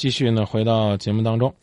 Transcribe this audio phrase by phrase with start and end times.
[0.00, 1.54] 继续呢回到节目当中，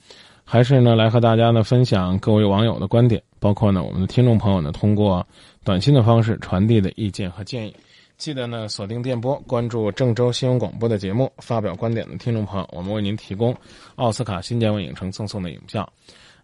[0.44, 5.26] 还是呢来和大家呢分享各位网友的观点，包括呢我们的听众朋友呢通过
[5.64, 7.76] 短信的方式传递的意见和建议。
[8.16, 13.56] 记得呢锁定电波，关注郑州新闻广播的节目，发表观点的听众朋友，我们为您提供
[13.96, 15.92] 奥斯卡新建文影城赠送的影票。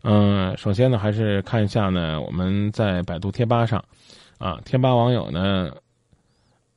[0.01, 3.77] 嗯，首先呢还是看一下呢我们在百度贴吧上，
[4.39, 5.69] 啊贴吧网友呢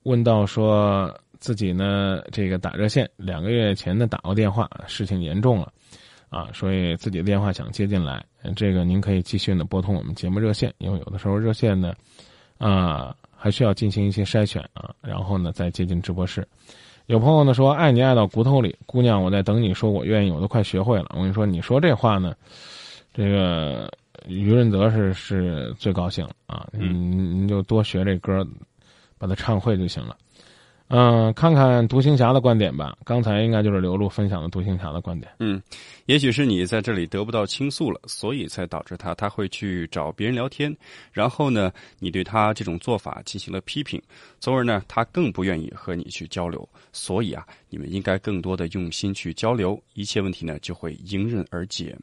[0.02, 1.10] 问到说。
[1.46, 5.72] 自己呢，这个打热线两个月前呢打过电话，事情严重了，
[6.28, 8.24] 啊，所以自己的电话想接进来，
[8.56, 11.94] 这个您可以继续呢拨通我们节目热线，因为有的时候热线呢，
[12.58, 16.44] 啊，还需要进行一些筛选啊，然后呢再接进直播室。
[17.06, 21.06] 有朋友呢说爱你爱到骨头里，姑娘我在等你说我愿意，我都快学会了。
[21.10, 22.34] 我跟你说，你说这话呢，
[23.14, 23.88] 这个
[24.26, 28.44] 于润泽是是最高兴了啊，你你就多学这歌，
[29.16, 30.16] 把它唱会就行了。
[30.88, 32.96] 嗯，看看独行侠的观点吧。
[33.04, 35.32] 刚才应该就是刘璐分享的独行侠的观点。
[35.40, 35.60] 嗯，
[36.06, 40.74] 也许是你在这里得不到倾诉了，所以才导致他他会去找别人聊天。
[41.12, 44.00] 然后呢，你对他这种做法进行了批评，
[44.38, 46.68] 从而呢，他更不愿意和你去交流。
[46.92, 51.96] 所以啊，你们应该更多的用心去交流，一切问题呢就会迎刃而解。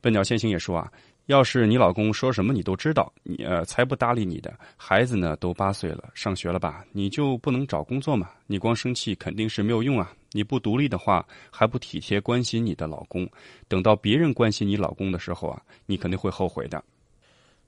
[0.00, 0.90] 笨鸟先行也说啊。
[1.26, 4.52] 要是你老公说什么你都知道，你呃才不搭理你的。
[4.76, 6.84] 孩子呢都八岁了，上学了吧？
[6.92, 8.28] 你就不能找工作吗？
[8.46, 10.12] 你光生气肯定是没有用啊！
[10.32, 13.26] 你不独立的话，还不体贴关心你的老公，
[13.68, 16.82] 等到别人关心你老公的时候啊，你肯定会后悔的。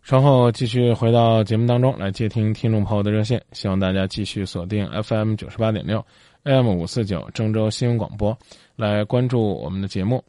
[0.02, 6.04] 稍后继续回到节目当中来接听听众朋友的热线，希望大家继续锁定 FM 九十八点六
[6.44, 8.36] ，AM 五四九郑州新闻广播，
[8.76, 10.22] 来关注我们的节目。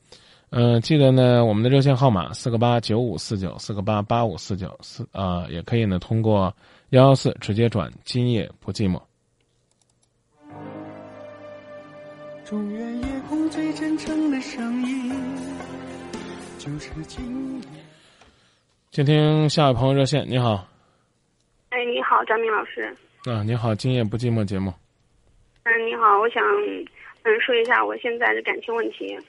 [0.50, 6.56] 嗯，记得呢，我们的热线号码四个八九五四九四个八八五四九四啊，也可以呢通过
[6.92, 7.92] 幺幺四直接转。
[8.06, 9.02] 今夜不寂寞。
[12.45, 15.12] 中原夜空最真诚的声音，
[16.58, 17.67] 就是今夜。
[18.89, 20.66] 接听下一位朋友热线，你好。
[21.72, 22.95] 哎，你好，张明老师。
[23.26, 24.73] 啊，你好，今夜不寂寞节目。
[25.64, 26.42] 嗯，你好，我想
[27.23, 29.20] 嗯说一下我现在的感情问题。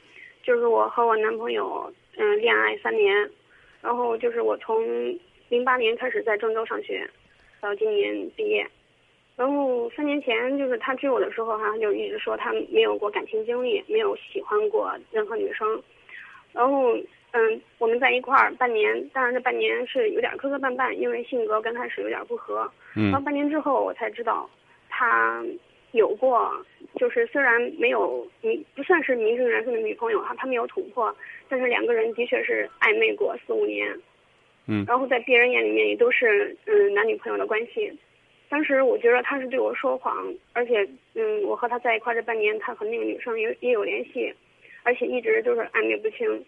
[0.48, 3.30] 就是我和我男朋友，嗯，恋爱三年，
[3.82, 4.82] 然后就是我从
[5.50, 7.06] 零八年开始在郑州上学，
[7.60, 8.66] 到今年毕业，
[9.36, 15.82] 然后三年前就是他追我的时候哈，就一直说他没有过感情经历，没有喜欢过任何女生，
[16.54, 16.96] 然后
[17.32, 22.66] 嗯，我们在一块儿半年，当然这半年是有点磕磕绊绊，因为性格刚开始有点不合，
[22.96, 24.48] 嗯，然后半年之后我才知道
[24.88, 25.44] 他。
[25.92, 26.52] 有过，
[26.96, 31.14] 就是虽然没有你不算是名正言顺的女朋友哈，他没有捅破，
[31.48, 33.98] 但是两个人的确是暧昧过四五年，
[34.66, 37.90] 嗯，然后在别人眼里面也都是嗯男女朋友的关系。
[38.50, 44.32] 当时我觉得他是对我说谎，而且嗯我和他在一块这半年，他和那个女生也也有联系，
[44.82, 46.44] 而且一直都是暧昧不清。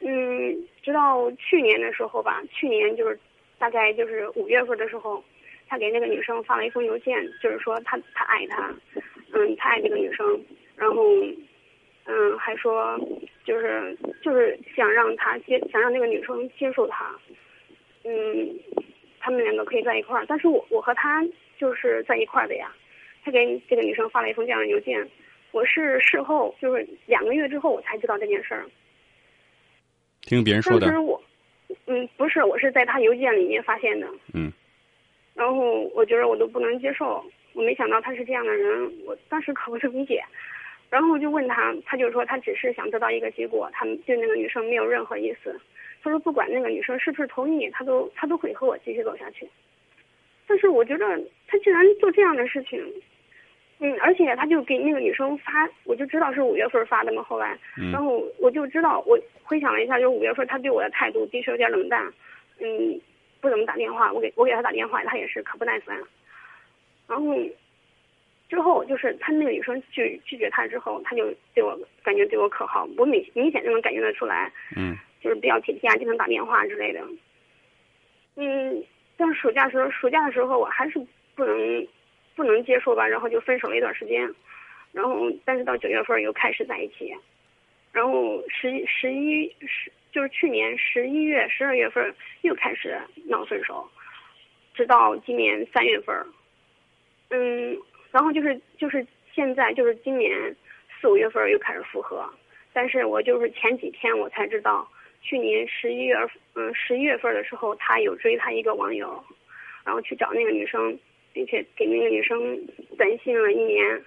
[0.00, 3.16] 嗯，直到去年的时候吧，去年就是
[3.58, 5.22] 大概就是五月份的时候。
[5.70, 8.74] 他给那个女生发了一封邮件，就是说他他爱她，
[9.32, 10.26] 嗯，他爱这个女生，
[10.74, 11.04] 然后，
[12.06, 12.98] 嗯，还说
[13.44, 17.14] 就是就是想让他接想让那个女生接受他，
[18.02, 18.58] 嗯，
[19.20, 21.24] 他们两个可以在一块儿，但是我我和他
[21.56, 22.74] 就是在一块儿的呀。
[23.22, 25.08] 他给这个女生发了一封这样的邮件，
[25.52, 28.64] 我是事后就是两个月之后我才知道这件事儿。
[30.22, 30.88] 听别人说的。
[30.88, 31.22] 当时我，
[31.86, 34.08] 嗯，不是，我是在他邮件里面发现的。
[34.34, 34.52] 嗯。
[35.40, 37.24] 然后我觉得我都不能接受，
[37.54, 40.22] 我没想到他是这样的人，我当时可不是理解，
[40.90, 45.58] 然后我就问他，他就说他只是想得到一个结果，他对那个女生没有任何意思。
[46.02, 49.48] 他说不管那个女生是不是同意，他都他都会和我继续走下去。
[50.46, 52.78] 但是我觉得他既然做这样的事情，
[53.78, 57.22] 嗯，而且他就给那个女生发，我就知道是五月份发的嘛。
[57.22, 57.58] 后来，
[57.90, 62.12] 然后我就知道，我回想了一下，就是五月份他对我的态度的确有点冷淡，
[62.58, 63.00] 嗯。
[63.40, 65.96] 不怎么打电话，我给我给他打电话，他也是可不耐烦。
[67.08, 67.36] 然后
[68.48, 74.52] 之后就是他那个女生拒拒绝他之后，他就对我感觉对我可好，我明明显就能感觉得出来。
[74.76, 74.96] 嗯。
[75.22, 77.00] 就是比较体贴啊，经常打电话之类的。
[78.36, 78.82] 嗯，
[79.18, 80.98] 但是暑假时候暑假的时候我还是
[81.34, 81.86] 不能
[82.34, 84.34] 不能接受吧，然后就分手了一段时间。
[84.92, 87.14] 然后但是到九月份又开始在一起，
[87.92, 89.92] 然后十十一十。
[90.12, 93.88] 就是去年十一月、十二月份又开始闹分手，
[94.74, 96.14] 直到今年三月份，
[97.30, 97.78] 嗯，
[98.10, 100.54] 然后就是就是现在就是今年
[101.00, 102.28] 四五月份又开始复合，
[102.72, 104.88] 但是我就是前几天我才知道，
[105.22, 106.16] 去年十一月
[106.54, 109.24] 嗯十一月份的时候，他有追他一个网友，
[109.84, 110.98] 然后去找那个女生，
[111.32, 112.58] 并且给那个女生
[112.98, 114.02] 短信了一年，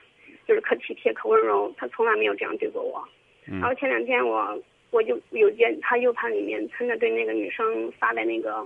[0.45, 3.01] 就是可体贴可温柔，他从来没有这样对过我。
[3.47, 4.57] 嗯然后前两天我
[4.93, 8.65] 我就有见他 U 盘里面存着对那个女生发的那个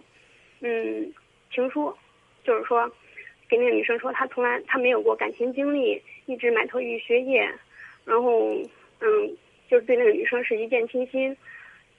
[0.60, 1.12] 嗯
[1.52, 1.92] 情书，
[2.44, 2.92] 就是说
[3.50, 7.50] 给那个女生说他从来他没有过感情经历，一直埋头于学业，
[8.04, 8.54] 然后
[9.00, 9.38] 嗯
[9.70, 11.36] 就是对那个女生是一见倾心，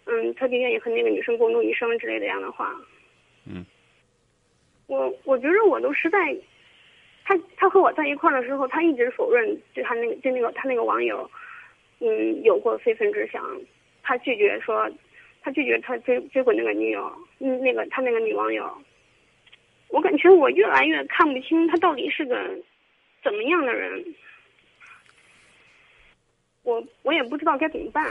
[0.04, 2.76] 嗯特别愿意和那个女生共度一生之类的这样的话。
[3.46, 3.64] 嗯，
[4.86, 6.36] 我我觉得我都实在。
[7.24, 11.30] 他他和我在一块儿的时候，他一直否认就他那个就那个他那个网友，
[11.98, 13.44] 嗯，有过非分之想，
[14.08, 14.90] 他拒绝说，
[15.42, 18.66] 他拒绝他追追过那个女友，嗯，那个他那个女网友，
[19.88, 22.34] 我感觉我越来越看不清他到底是个
[23.22, 24.02] 怎么样的人，
[26.62, 28.10] 我我也不知道该怎么办，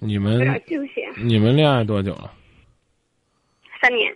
[0.00, 1.08] 你们点纠结。
[1.16, 2.30] 你们恋爱多久了？
[3.80, 4.14] 三年，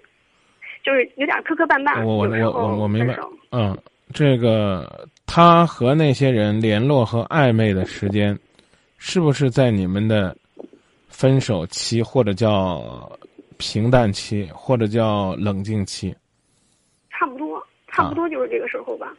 [0.82, 3.16] 就是有点磕磕绊绊，我我我我我明白，
[3.52, 3.74] 嗯，
[4.12, 8.38] 这个他和那些人联络和暧昧的时间，
[9.02, 10.36] 是不是在你们的
[11.08, 13.10] 分手期，或者叫
[13.56, 16.14] 平淡期，或者叫冷静期？
[17.08, 19.10] 差不多，差不多就是这个时候吧。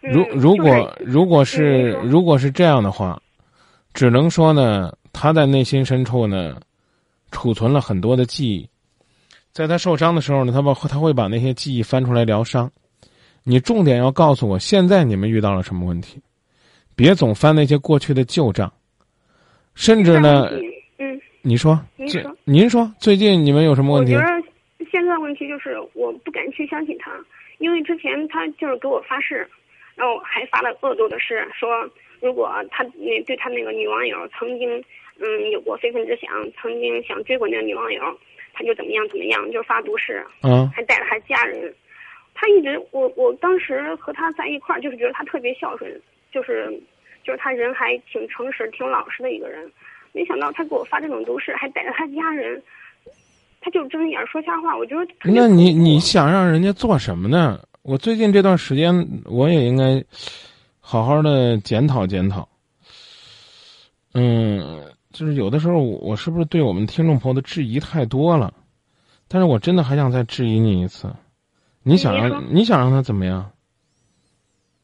[0.00, 0.66] 嗯如如果
[0.98, 3.20] 就是如果嗯是如果是这样的话，
[3.92, 6.58] 只能说呢，他在内心深处呢，
[7.30, 8.68] 储存了很多的记忆，
[9.52, 12.70] 在他受伤的时候呢，他把他会把那些记忆翻出来疗伤。
[13.42, 16.20] 你重点要告诉我，现在你们遇到了什么问题，
[16.94, 18.72] 别总翻那些过去的旧账，
[19.76, 20.50] 甚至呢，
[20.98, 24.26] 嗯，你说您说您说最近你们有什么问题我觉？
[24.26, 27.12] 得现在问题就是我不敢去相信他，
[27.58, 29.46] 因为之前他就是给我发誓，
[29.94, 31.88] 然后还发了恶毒的誓，说
[32.20, 34.82] 如果他那对他那个女网友曾经
[35.20, 36.30] 嗯有过非分之想，
[36.60, 38.02] 曾经想追过那个女网友，
[38.54, 41.72] 他就怎么样怎么样，就是发毒誓，啊还带着他家人。
[42.34, 46.00] 他一直我我当时和他在一块儿，就是觉得他特别孝顺，
[46.32, 46.72] 就是
[47.26, 49.68] 就是他人还挺诚实、挺老实的一个人。
[50.12, 52.62] 没想到他给我发这种毒誓，还带着他家人，
[53.60, 54.74] 他就睁眼说瞎话。
[54.76, 57.60] 我觉得那你你想让人家做什么呢？
[57.82, 58.94] 我最近这段时间，
[59.24, 60.02] 我也应该
[60.80, 62.48] 好好的检讨检讨。
[64.14, 68.54] 嗯，就是有的时候我是不是对我们听众朋友的质疑太多了？
[69.28, 71.12] 但是我真的还想再质疑你一次，
[71.82, 73.50] 你想让你想让他怎么样？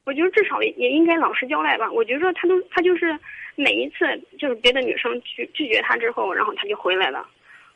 [0.04, 1.90] 我觉得至少也也应该老实交代吧。
[1.90, 3.18] 我觉得他都他就是
[3.54, 3.96] 每一次
[4.38, 7.26] 就是别的女生拒拒绝他之后，然后他就回来了。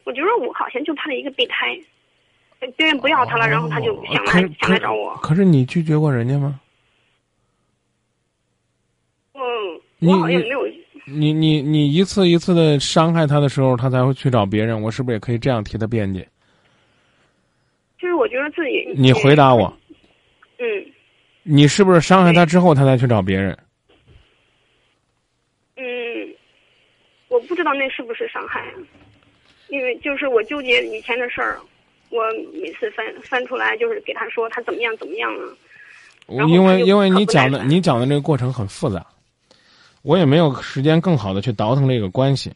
[0.05, 1.79] 我觉得我好像就他的一个备胎，
[2.77, 5.15] 别人不要他了，然后他就想来想来找我。
[5.23, 6.61] 可是你拒绝过人家吗？
[9.35, 9.41] 嗯，
[9.99, 10.67] 你我好像你没有。
[11.09, 14.83] 你你你一次一次的伤害他的时候，他才会去找别人。
[14.83, 16.27] 我是不是也可以这样替他辩解？
[17.97, 18.93] 就是我觉得自己。
[18.97, 19.73] 你回答我，
[20.59, 20.67] 嗯，
[21.49, 23.57] 你是不是伤害他之后，他才去找别人？
[25.77, 25.85] 嗯，
[27.29, 28.75] 我不知道那是不是伤害，啊
[29.69, 31.61] 因为就是我纠结以前的事儿，
[32.11, 35.57] 我每次翻翻出来就是给他说他怎么样怎么样了。
[36.27, 39.07] 我因为因为你讲的你讲的这个过程很复杂，
[40.03, 42.53] 我也没有时间更好的去倒腾这个关系。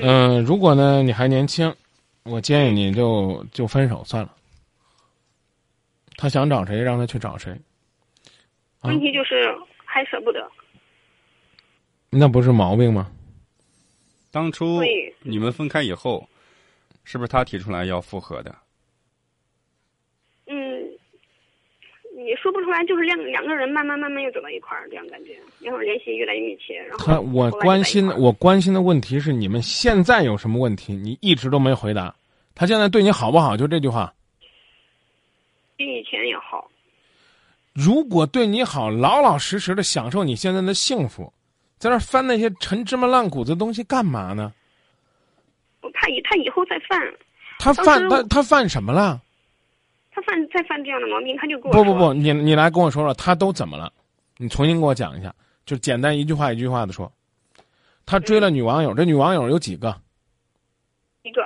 [0.00, 1.74] 嗯、如果呢你还年轻，
[2.22, 4.32] 我建议你就就分手算了。
[6.16, 7.58] 他想找谁，让他去找谁，啊
[8.86, 9.54] 问题就是
[9.84, 10.50] 还舍不得，
[12.10, 13.10] 那不是毛病吗？
[14.30, 14.82] 当初
[15.22, 16.28] 你们分开以后，
[17.04, 18.54] 是不是他提出来要复合的？
[20.46, 20.56] 嗯，
[22.24, 30.92] 也说不出来，就是两两个人慢慢慢慢又走到一块儿，这样感觉，然后联系越来越密切，然后他我关心我关心的问题是你们现在有什么问题？
[30.94, 32.14] 你一直都没回答。
[32.54, 33.56] 他现在对你好不好？
[33.56, 34.12] 就这句话。
[35.76, 36.45] 比以前也好。
[37.76, 41.30] 如果对你好，老老实实的享受你现在的幸福，
[41.76, 44.50] 在那翻那些陈芝麻烂谷子的东西干嘛呢？
[45.82, 46.98] 我怕以他以后再犯，
[47.58, 49.20] 他犯他他犯什么了？
[50.10, 53.92] 他犯再犯这样的毛病，他就给我说不不不，你你来跟我说说，他都怎么了？
[54.38, 55.34] 你重新给我讲一下，
[55.66, 57.12] 就简单一句话一句话的说。
[58.06, 59.94] 他追了女网友，这女网友有几个？
[61.24, 61.42] 一个，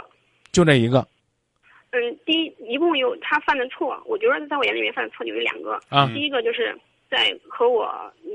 [0.52, 1.04] 就这一个
[1.92, 5.80] 嗯，第一一共有他犯的错，我觉得在我眼里面犯的错就有两个。
[5.88, 6.76] 啊第一个就是
[7.10, 7.92] 在和我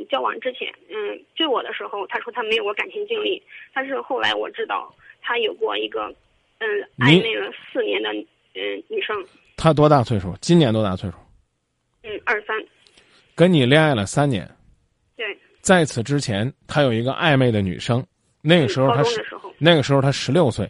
[0.10, 3.42] 交往之前，嗯，追我的时候，他说他没有过感情经历，
[3.74, 6.14] 但是后来我知道他有过一个，
[6.60, 6.68] 嗯，
[7.00, 8.12] 暧昧了四年的
[8.56, 9.16] 嗯女生，
[9.56, 10.36] 他多大岁数？
[10.42, 11.16] 今年多大岁数？
[12.04, 12.56] 嗯，二三，
[13.36, 14.46] 跟你恋爱了三年，
[15.16, 15.26] 对，
[15.62, 18.06] 在此之前，他有一个暧昧的女生，
[18.42, 20.70] 那个时候高他是时候，那个时候他十六岁。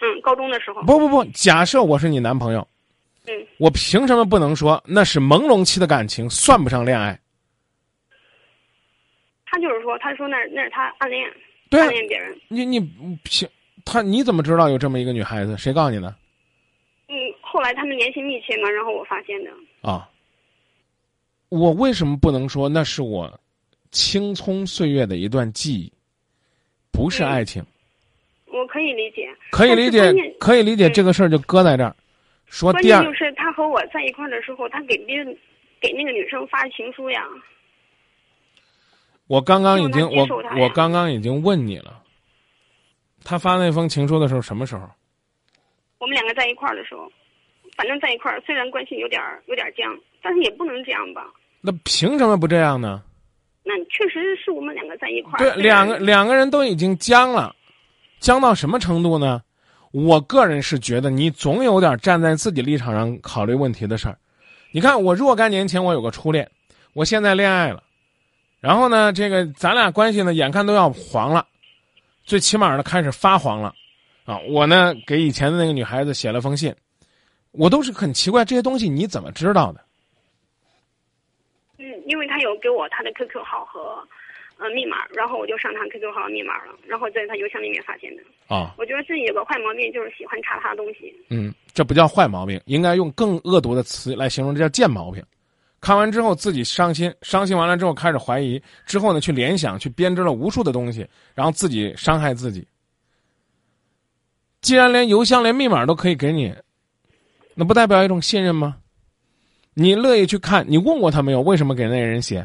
[0.00, 2.66] 嗯，高中的时候，不不不，假设我是你男朋友，
[3.26, 7.18] 嗯，我凭什么不能说那是朦胧期的感情，算不上恋爱？
[9.46, 11.28] 他就是说，他说那那是他暗恋，
[11.70, 12.38] 对啊暗，恋别人。
[12.48, 12.80] 你你
[13.24, 13.48] 凭
[13.84, 15.56] 他你怎么知道有这么一个女孩子？
[15.56, 16.14] 谁告诉你的
[17.08, 19.50] 嗯，后来他们联系密切嘛，然后我发现的。
[19.80, 20.08] 啊？
[21.48, 23.40] 我为什么不能说那是我
[23.90, 25.92] 青葱岁月的一段记忆，
[26.92, 27.64] 不是嗯爱情？
[28.50, 31.94] 我可以理解，可以理解可以理解，嗯这个事儿就搁在这儿。
[32.46, 35.36] 说第二关键就，是他和我在一块儿的时候，他给别人
[35.80, 37.22] 给那个女生发情书呀。
[39.26, 40.26] 我刚刚已经我
[40.58, 42.02] 我刚刚已经问你了，
[43.22, 44.88] 他发那封情书的时候什么时候？
[45.98, 47.10] 我们两个在一块儿的时候，
[47.76, 51.26] 反正在一块儿，虽然关系有点儿有点僵，但是也不能这样吧。
[51.60, 53.02] 那凭什么不这样呢？
[53.64, 55.38] 那确实是我们两个在一块儿。
[55.38, 57.54] 对，两个两个人都已经僵了，
[58.20, 59.42] 僵到什么程度呢？
[59.90, 64.18] 我个人是觉得你总有点站在自己立场上考虑问题的事儿。
[64.70, 66.46] 你看，我若干年前我有个初恋，
[66.92, 67.82] 我现在恋爱了，
[68.60, 71.46] 然后呢，这个咱俩关系呢，眼看都要黄了，
[72.22, 73.72] 最起码呢开始发黄了，
[74.26, 76.74] 啊，我呢给以前的那个女孩子写了封信，
[77.52, 79.80] 我都是很奇怪这些东西你怎么知道的？
[82.38, 83.98] 他有给我他的 QQ 号和
[84.58, 88.22] 呃密码，然后我就上他 QQ 号密码了，然后在他邮箱里面发现的。
[88.46, 91.12] 啊，我觉得自己有个坏毛病，就是喜欢查他的东西。
[91.30, 95.20] 嗯，这不叫坏毛病，应该用更恶毒的词来形容，这叫贱毛病。
[95.80, 101.04] 看完之后自己伤心，伤心完了之后开始怀疑，之后呢去联想，去编织了无数的东西，
[101.34, 102.64] 然后自己伤害自己。
[104.60, 106.54] 既然连邮箱、连密码都可以给你，
[107.56, 108.76] 那不代表一种信任吗？
[109.80, 111.40] 你乐意去看，你问过他没有？
[111.40, 112.44] 为什么给那个人写？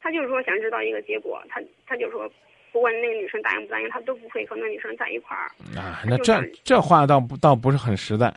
[0.00, 2.28] 他就是说想知道一个结果，他他就说
[2.72, 5.46] 不管那个女生答应不答应，他都不会和那女生在一块儿。
[5.78, 8.34] 啊，那这这话倒不倒不是很实在。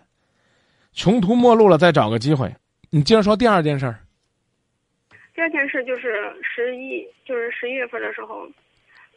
[0.94, 2.48] 穷途末路了，再找个机会。
[2.92, 4.00] 你接着说第二件事儿。
[5.34, 8.48] 第二件事就是十一，就是十一月份的时候，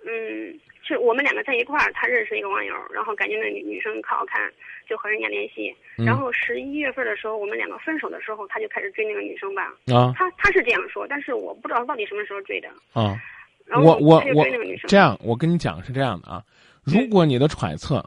[0.07, 4.50] 嗯，是我们两个在一块儿，他认识一个网友，然后感觉那女女生可好看，
[4.88, 5.75] 就和人家联系。
[5.99, 9.64] 嗯然后十一月份的时候，我们两个分手的时候，他就开始追那个女生吧。
[9.95, 12.69] 啊他他是这样说，但是我不知道到底什么时候追的。
[12.95, 13.21] 啊！
[13.66, 14.45] 然后我我我。
[14.88, 16.42] 这样，我跟你讲是这样的啊，
[16.83, 18.02] 如果你的揣测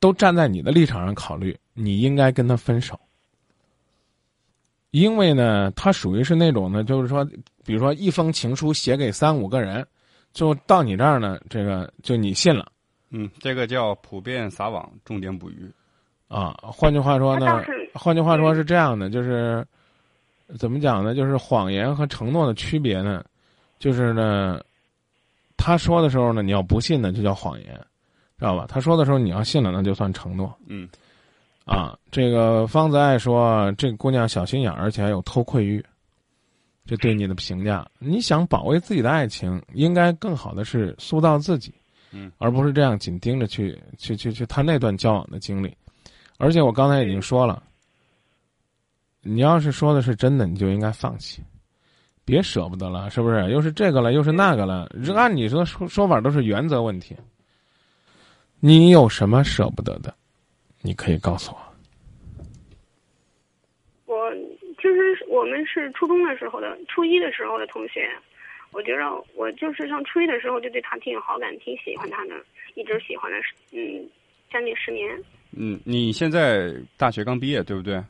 [0.00, 2.98] 都站在你的立场上考虑，你应该跟他分手，
[4.90, 7.22] 因为呢，他属于是那种呢，就是说，
[7.66, 9.86] 比如说一封情书写给三五个人，
[10.36, 12.70] 就到你这儿呢，这个就你信了
[13.08, 15.72] 嗯，这个叫普遍撒网，重点捕鱼。
[16.28, 16.54] 啊。
[16.60, 19.66] 换句话说呢是，换句话说是这样的，就是
[20.58, 21.14] 怎么讲呢？
[21.14, 23.24] 就是谎言和承诺的区别呢，
[23.78, 24.60] 就是呢，
[25.56, 27.74] 他说的时候呢，你要不信呢，就叫谎言，
[28.38, 28.66] 知道吧？
[28.68, 30.86] 他说的时候你要信了，那就算承诺嗯
[31.64, 31.98] 啊。
[32.10, 35.82] 这个方子爱说，这个姑娘小心眼儿，而且还有偷窥欲，
[36.86, 41.74] 这对你的评价，你想保卫自己的爱情，应该更好的是塑造自己，
[42.12, 45.76] 嗯，而不是这样紧盯着去去去去他那段交往的经历。
[46.38, 47.62] 而且我刚才已经说了，
[49.22, 51.42] 你要是说的是真的，你就应该放弃，
[52.24, 53.50] 别舍不得了，是不是？
[53.50, 57.16] 又是这个了，又是那个了，按你说说说法都是原则问题。
[58.60, 60.14] 你有什么舍不得的？
[60.82, 61.58] 你可以告诉我。
[64.06, 64.14] 我
[64.76, 68.10] 其实是我们是初中的时候的，初一的时候的同学。
[68.72, 72.34] 我觉得我就是上初一的时候就对他挺有好感，挺喜欢他的，
[72.74, 74.06] 一直喜欢了十嗯
[74.50, 75.18] 将近十年。
[75.52, 78.02] 嗯，你现在大学刚毕业，对不对？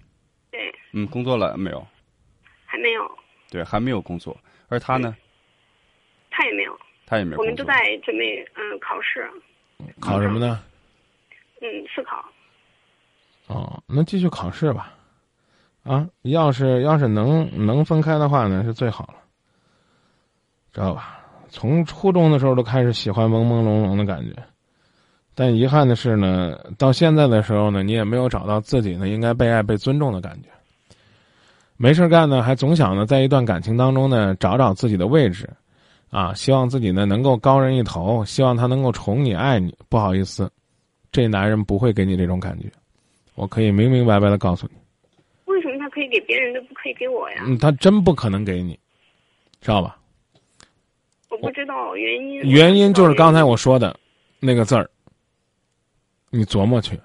[0.50, 1.86] 对，嗯，工作了没有？
[2.64, 3.18] 还没有，
[3.50, 4.36] 对，还没有工作。
[4.68, 5.14] 而他呢？
[6.30, 6.76] 他也没有。
[7.06, 7.38] 他也没有。
[7.38, 9.30] 我们都在准备嗯考试，
[10.00, 10.64] 考什么呢？
[11.60, 12.24] 嗯试考。
[13.46, 14.92] 哦，那继续考试吧。
[15.86, 19.14] 啊，要是要是能能分开的话呢，是最好了，
[20.72, 21.20] 知道吧？
[21.48, 24.34] 从初中的时候都开始喜欢朦朦胧胧的感觉，
[25.34, 30.48] 但遗憾的是呢，到现在的时候呢，你也没有找到自己呢应该被爱、被尊重的感觉。
[31.76, 35.48] 没事干呢，还总想呢在一段感情当中呢找找自己的位置，
[36.10, 39.72] 啊，希望自己呢能够高人一头，希望他能够宠你、爱你。
[39.88, 40.50] 不好意思，
[41.12, 42.68] 这男人不会给你这种感觉，
[43.36, 44.85] 我可以明明白白的告诉你。
[46.08, 47.44] 给别人都，不可以给我呀？
[47.46, 48.78] 嗯，他真不可能给你，
[49.60, 49.98] 知道吧？
[51.28, 52.40] 我不知道原因。
[52.42, 53.98] 原因就是刚才我我说的，
[54.40, 54.90] 那个字儿，
[56.30, 56.98] 你琢磨去。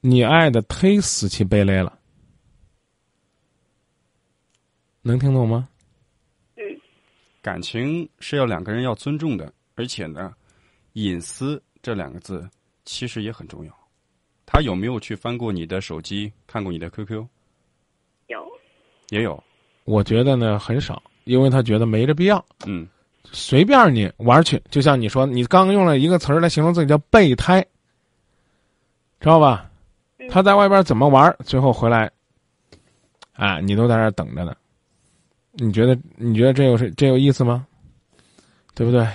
[0.00, 1.98] 你爱的忒死气卑劣了，
[5.02, 5.68] 能听懂吗？
[6.56, 6.62] 嗯
[7.42, 10.34] 感情是要两个人要尊重的，而且呢，
[10.94, 12.48] 隐私这两个字
[12.84, 13.85] 其实也很重要。
[14.56, 17.26] 他有没有去翻过你的手机，看过你的 QQ？
[18.28, 18.42] 有
[19.10, 19.44] 也有。
[19.84, 22.42] 我觉得呢很少，因为他觉得没这必要。
[22.64, 22.88] 嗯
[23.32, 27.60] 随便你玩去，就像你说，你刚用了一个词儿来形容自己叫备胎，
[29.20, 29.70] 知道吧？
[30.30, 32.10] 他在外边怎么玩，最后回来，
[33.34, 34.56] 啊，你都在那儿等着呢。
[35.52, 37.66] 你觉得你觉得这有是这有意思吗？
[38.74, 39.06] 对不对？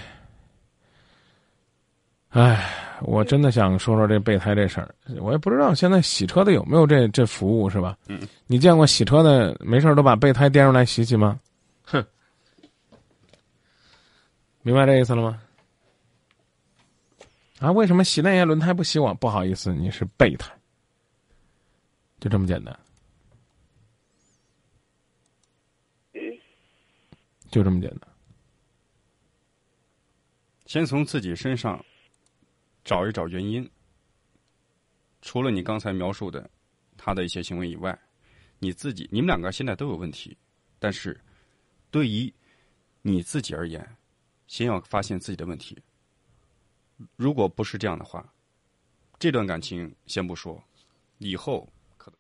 [2.30, 4.94] 哎，我真的想说说这备胎这事儿。
[5.20, 7.98] 我也不知道现在洗车的有没有这这服务是吧？
[8.08, 11.40] 嗯，你见过洗车的没事都把备胎颠出来洗洗吗？
[11.84, 12.06] 哼，
[14.62, 15.42] 明白这意思了吗？
[17.60, 19.14] 啊，为什么洗那些轮胎不洗我？
[19.16, 20.52] 不好意思，你是备胎，
[22.20, 22.78] 就这么简单。
[27.50, 28.10] 就这么简单。
[30.66, 31.84] 先从自己身上
[32.84, 33.70] 找一找原因。
[35.22, 36.50] 除了你刚才描述的
[36.98, 37.98] 他的一些行为以外，
[38.60, 40.38] 你自己，你们两个现在都有问题。
[40.80, 41.20] 但是，
[41.90, 42.34] 对于
[43.02, 43.98] 你自己而言，
[44.48, 45.78] 先要发现自己的问题。
[47.16, 48.34] 如果不是这样的话，
[49.20, 50.64] 这段感情先不说，
[51.20, 52.18] 以后可能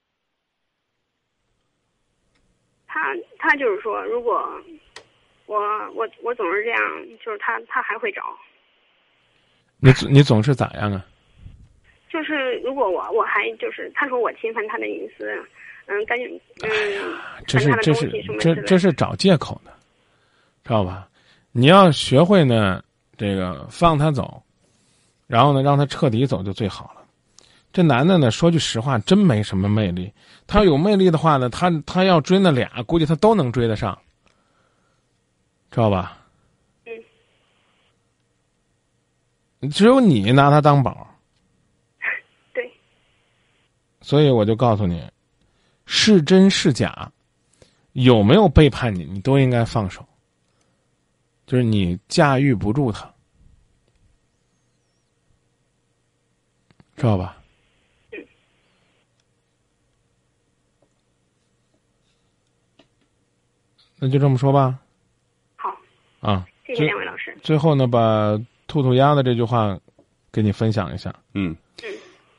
[2.88, 3.00] 他
[3.38, 4.62] 他就是说，如果。
[5.48, 5.60] 我
[5.92, 6.80] 我我总是这样，
[7.26, 8.40] 就是他他还会找。
[9.82, 11.06] 你你总是咋样啊？
[12.10, 15.26] 就是如果我我还就是他说我侵犯他的隐私，
[15.88, 16.28] 嗯，赶紧
[16.64, 16.70] 嗯，
[17.48, 18.10] 这是这是
[18.40, 19.72] 这这是找借口的，
[20.64, 21.08] 知道吧？
[21.52, 22.84] 你要学会呢，
[23.18, 24.42] 这个放他走，
[25.28, 27.02] 然后呢让他彻底走就最好了。
[27.74, 30.12] 这男的呢，说句实话，真没什么魅力。
[30.46, 33.98] 他要有魅力的话呢，他他要追那俩，估计他都能追得上。
[35.72, 36.18] 知道吧？
[36.86, 36.92] 嗯，
[39.70, 41.08] 只有你拿他当宝。
[42.54, 42.72] 对。
[44.02, 45.08] 所以我就告诉你，
[45.86, 47.12] 是真是假，
[47.94, 50.06] 有没有背叛你，你都应该放手。
[51.46, 53.14] 就是你驾驭不住他，
[56.96, 57.38] 知道吧？
[58.12, 58.26] 嗯。
[64.00, 64.80] 那就这么说吧。
[65.58, 65.78] 好
[66.22, 67.38] 啊，谢谢两位老师。
[67.44, 68.40] 最后呢，把
[68.72, 69.78] 兔兔鸭的这句话
[70.32, 71.14] 给你分享一下。
[71.34, 71.54] 嗯，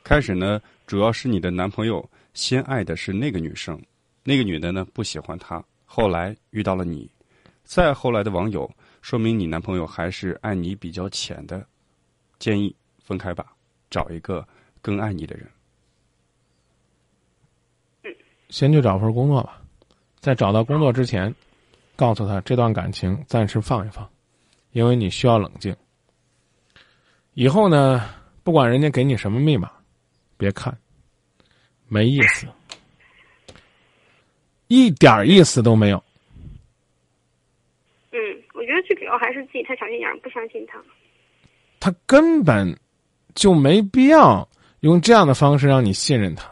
[0.03, 3.79] 开始呢，主要是你的男朋友先爱的是那个女生，
[4.23, 7.07] 那个女的呢不喜欢他，后来遇到了你，
[7.63, 8.67] 再后来的网友，
[9.03, 11.63] 说明你男朋友还是爱你比较浅的，
[12.39, 13.53] 建议分开吧，
[13.91, 14.43] 找一个
[14.81, 15.47] 更爱你的人。
[18.49, 19.61] 先去找份工作吧，
[20.19, 21.31] 在找到工作之前。
[21.95, 24.09] 告诉他这段感情暂时放一放，
[24.71, 25.75] 因为你需要冷静。
[27.33, 28.09] 以后呢，
[28.43, 29.71] 不管人家给你什么密码，
[30.37, 30.75] 别看，
[31.87, 32.47] 没意思，
[34.67, 36.03] 一点意思都没有。
[38.11, 38.19] 嗯，
[38.53, 40.79] 我觉得最主要还是自己太小心眼，不相信他。
[41.79, 42.77] 他根本
[43.35, 44.47] 就没必要
[44.81, 46.49] 用这样的方式让你信任他，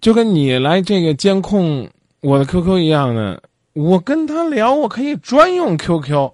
[0.00, 1.88] 就跟你来这个监控。
[2.22, 6.30] 我的 QQ 一样的，我跟他聊，我可以专用 QQ，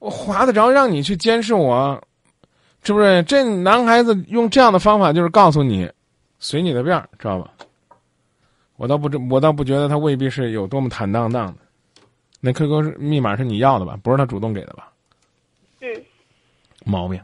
[0.00, 2.02] 我划得着让你去监视我，
[2.82, 3.22] 是不是？
[3.22, 5.88] 这男孩子用这样的方法就是告诉你，
[6.38, 7.52] 随你的便知道吧？
[8.76, 11.58] 我倒不知，我倒不觉得他未必是有多么坦荡荡的。
[12.40, 13.96] 那 QQ 是密码是你要的吧？
[14.02, 14.90] 不是他主动给的吧？
[15.80, 15.88] 嗯。
[16.84, 17.20] 毛病。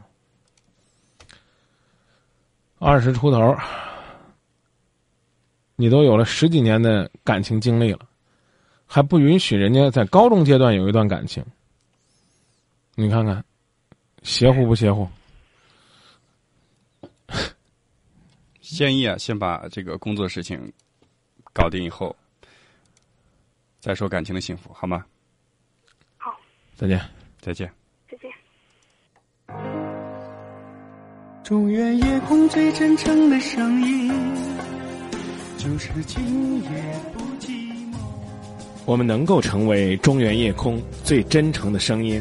[2.77, 3.57] 二十出头。
[5.75, 7.99] 你都有了十几年的感情经历了，
[8.85, 11.43] 还不允许人家在高中阶段有一段感情？
[12.99, 13.45] 你看看，
[14.23, 15.07] 邪乎不邪乎？
[18.59, 20.73] 建议啊，先把这个工作事情
[21.53, 22.15] 搞定以后，
[23.79, 25.05] 再说感情的幸福，好吗？
[26.17, 26.35] 好，
[26.75, 26.99] 再见，
[27.39, 27.71] 再见，
[28.09, 28.31] 再见。
[31.43, 34.11] 中原夜空最真诚的声音。
[35.59, 36.69] 就是今夜
[37.13, 37.49] 不寂
[37.91, 37.97] 寞。
[38.87, 42.19] 我们能够成为中原夜空最真诚的声音，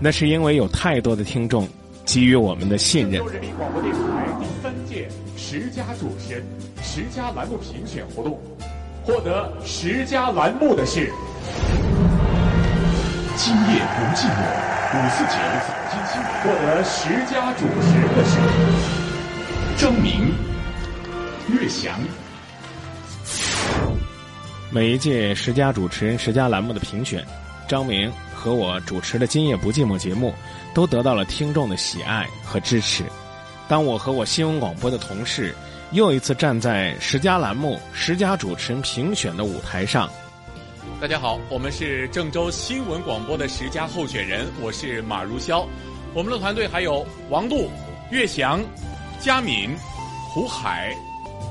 [0.00, 1.66] 那是因为有太多的听众
[2.04, 3.24] 给予我们的信任。
[3.26, 3.98] 人民广播电台
[4.38, 6.44] 第三届十佳主持人、
[6.82, 8.38] 十佳栏目评选活动，
[9.02, 11.10] 获得十佳栏目的是：
[13.36, 14.44] 今夜不寂寞
[14.92, 15.32] 五四九
[15.64, 18.36] 早间新闻；获得十佳主持人的是
[19.76, 20.32] 张明、
[21.48, 21.98] 岳翔。
[24.70, 27.24] 每一届十佳主持人、十佳栏目的评选，
[27.68, 28.12] 张明
[28.44, 30.34] 和我主持的《今夜不寂寞》节目，
[30.74, 33.02] 都得到了听众的喜爱和支持。
[33.66, 35.54] 当我和我新闻广播的同事
[35.92, 40.10] 又一次站在十佳栏目、十佳主持人评选的舞台上，
[41.00, 45.64] 大家好，我们是郑州新闻广播的十佳候选人，我是马如霄。
[46.12, 47.70] 我们的团队还有王璐、
[48.10, 48.62] 岳翔、
[49.20, 49.74] 佳敏、
[50.34, 50.94] 胡海、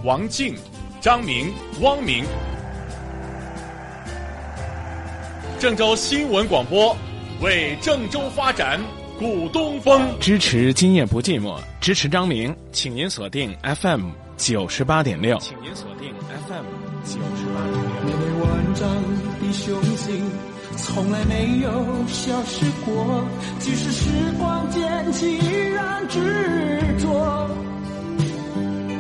[0.04, 0.56] 王静、
[1.02, 1.52] 张明、
[1.82, 2.24] 汪明。
[5.64, 6.94] 郑州新闻广播
[7.40, 8.78] 为郑州发展
[9.18, 16.14] 鼓东风，支持今夜不寂寞，支持张明，请您锁定 FM 九十八点六，请您锁定
[16.50, 16.66] FM
[17.06, 18.04] 九十八点六。
[18.04, 18.90] 面对万丈
[19.40, 20.30] 的雄心，
[20.76, 21.72] 从来没有
[22.08, 23.24] 消失过。
[23.60, 26.20] 即使时光渐起，依然执
[27.00, 27.50] 着。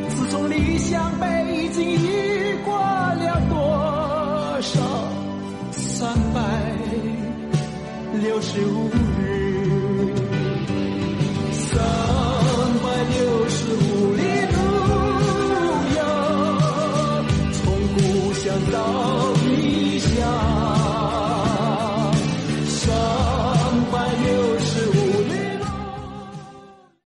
[0.08, 1.98] 自从理想北京，已
[2.64, 4.80] 过了多少
[5.74, 6.42] 三百
[8.24, 8.88] 六十五
[9.20, 9.23] 日？